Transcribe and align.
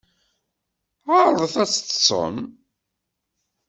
Ɛerḍet 1.15 1.55
ad 1.63 1.69
teṭṭsem. 1.71 2.37